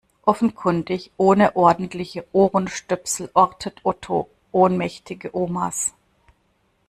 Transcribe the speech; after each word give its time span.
Offenkundig 0.23 1.11
ohne 1.17 1.55
ordentliche 1.55 2.25
Ohrenstöpsel 2.31 3.29
ortet 3.35 3.81
Otto 3.83 4.31
ohnmächtige 4.51 5.35
Omas. 5.35 5.93